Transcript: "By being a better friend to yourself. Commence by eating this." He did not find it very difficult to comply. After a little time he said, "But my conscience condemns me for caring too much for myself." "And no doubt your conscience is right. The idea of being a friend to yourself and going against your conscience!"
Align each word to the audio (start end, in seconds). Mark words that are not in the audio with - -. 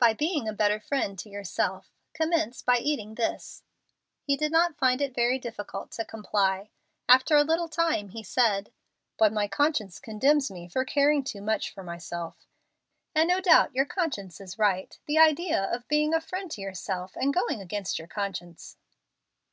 "By 0.00 0.12
being 0.12 0.48
a 0.48 0.52
better 0.52 0.80
friend 0.80 1.16
to 1.20 1.28
yourself. 1.28 1.94
Commence 2.14 2.62
by 2.62 2.78
eating 2.78 3.14
this." 3.14 3.62
He 4.24 4.36
did 4.36 4.50
not 4.50 4.76
find 4.76 5.00
it 5.00 5.14
very 5.14 5.38
difficult 5.38 5.92
to 5.92 6.04
comply. 6.04 6.70
After 7.08 7.36
a 7.36 7.44
little 7.44 7.68
time 7.68 8.08
he 8.08 8.24
said, 8.24 8.72
"But 9.16 9.32
my 9.32 9.46
conscience 9.46 10.00
condemns 10.00 10.50
me 10.50 10.66
for 10.66 10.84
caring 10.84 11.22
too 11.22 11.42
much 11.42 11.72
for 11.72 11.84
myself." 11.84 12.44
"And 13.14 13.28
no 13.28 13.38
doubt 13.38 13.72
your 13.72 13.86
conscience 13.86 14.40
is 14.40 14.58
right. 14.58 14.98
The 15.06 15.18
idea 15.18 15.62
of 15.62 15.86
being 15.86 16.12
a 16.12 16.20
friend 16.20 16.50
to 16.50 16.60
yourself 16.60 17.14
and 17.14 17.32
going 17.32 17.60
against 17.62 18.00
your 18.00 18.08
conscience!" 18.08 18.76